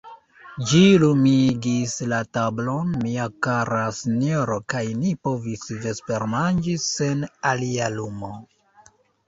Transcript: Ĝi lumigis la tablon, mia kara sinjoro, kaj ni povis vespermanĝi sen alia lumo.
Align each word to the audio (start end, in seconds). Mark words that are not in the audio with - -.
Ĝi 0.69 0.79
lumigis 1.01 1.93
la 2.13 2.21
tablon, 2.37 2.95
mia 3.03 3.27
kara 3.49 3.83
sinjoro, 3.99 4.59
kaj 4.75 4.83
ni 5.05 5.15
povis 5.29 5.69
vespermanĝi 5.87 6.77
sen 6.89 7.25
alia 7.55 7.95
lumo. 8.01 8.35